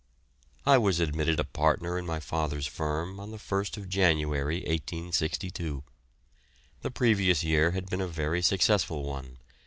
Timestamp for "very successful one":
8.07-9.37